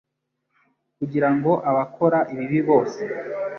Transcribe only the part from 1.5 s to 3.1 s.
abakora ibibi bose